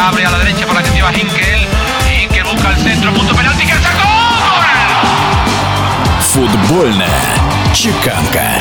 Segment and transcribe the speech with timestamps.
[0.00, 1.60] abre a la derecha por la que lleva Hinkel.
[2.22, 4.08] Hinkel busca el centro, punto penalti que sacó.
[6.32, 7.20] Футбольная
[7.74, 8.60] чеканка.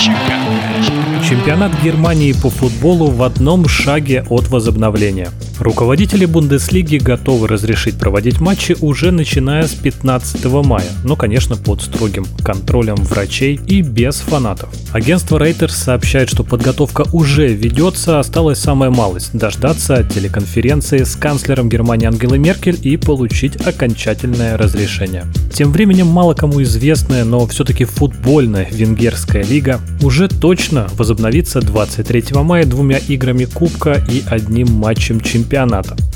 [1.27, 5.31] Чемпионат Германии по футболу в одном шаге от возобновления.
[5.59, 12.25] Руководители Бундеслиги готовы разрешить проводить матчи уже начиная с 15 мая, но, конечно, под строгим
[12.45, 14.69] контролем врачей и без фанатов.
[14.93, 22.07] Агентство Reuters сообщает, что подготовка уже ведется, осталась самая малость– дождаться телеконференции с канцлером Германии
[22.07, 25.25] Ангелой Меркель и получить окончательное разрешение.
[25.53, 32.63] Тем временем мало кому известная, но все-таки футбольная венгерская лига уже точно возобновится 23 мая
[32.65, 35.48] двумя играми Кубка и одним матчем чемпионата.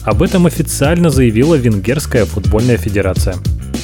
[0.03, 3.35] Об этом официально заявила Венгерская футбольная федерация.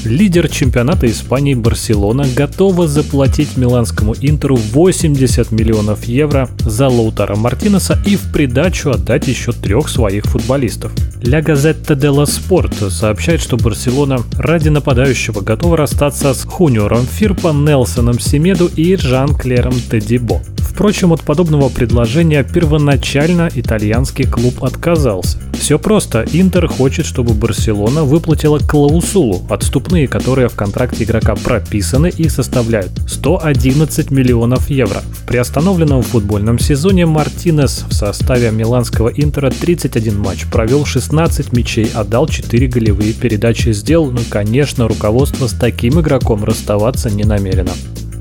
[0.05, 8.15] Лидер чемпионата Испании Барселона готова заплатить миланскому Интеру 80 миллионов евро за Лоутара Мартинеса и
[8.15, 10.93] в придачу отдать еще трех своих футболистов.
[11.21, 18.19] Ля Газетта делла Спорт сообщает, что Барселона ради нападающего готова расстаться с Хуниором Фирпа, Нелсоном
[18.19, 20.41] Семеду и Жан-Клером Тедибо.
[20.79, 25.37] Впрочем, от подобного предложения первоначально итальянский клуб отказался.
[25.51, 26.25] Все просто.
[26.31, 34.09] Интер хочет, чтобы Барселона выплатила клаусулу, отступные, которые в контракте игрока прописаны и составляют 111
[34.09, 35.01] миллионов евро.
[35.11, 42.25] В приостановленном футбольном сезоне Мартинес в составе миланского Интера 31 матч, провел 16 мячей, отдал
[42.25, 47.73] 4 голевые передачи, сделал, ну конечно, руководство с таким игроком расставаться не намерено.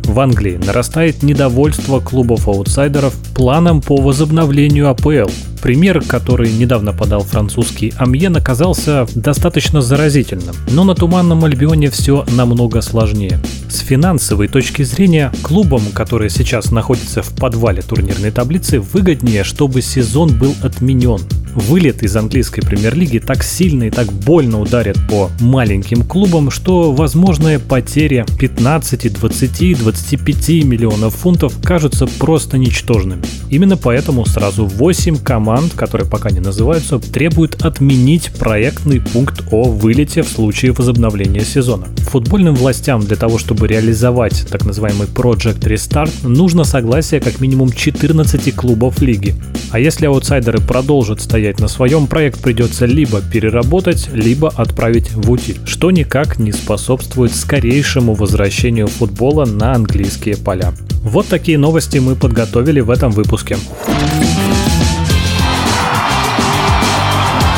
[0.09, 5.31] В Англии нарастает недовольство клубов-аутсайдеров планом по возобновлению АПЛ.
[5.61, 10.55] Пример, который недавно подал французский Амьен, оказался достаточно заразительным.
[10.71, 13.39] Но на Туманном Альбионе все намного сложнее.
[13.69, 20.39] С финансовой точки зрения, клубам, которые сейчас находятся в подвале турнирной таблицы, выгоднее, чтобы сезон
[20.39, 21.21] был отменен.
[21.59, 27.59] Вылет из английской премьер-лиги так сильно и так больно ударит по маленьким клубам, что возможные
[27.59, 33.23] потери 15, 20, 25 миллионов фунтов кажутся просто ничтожными.
[33.51, 40.23] Именно поэтому сразу 8 команд, которые пока не называются, требуют отменить проектный пункт о вылете
[40.23, 41.89] в случае возобновления сезона.
[41.99, 48.55] Футбольным властям для того, чтобы реализовать так называемый Project Restart, нужно согласие как минимум 14
[48.55, 49.35] клубов лиги.
[49.71, 55.61] А если аутсайдеры продолжат стоять на своем, проект придется либо переработать, либо отправить в утиль,
[55.67, 60.73] что никак не способствует скорейшему возвращению футбола на английские поля.
[61.03, 63.59] Вот такие новости мы подготовили в этом выпуске.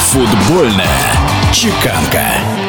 [0.01, 1.13] Футбольная
[1.53, 2.60] чеканка.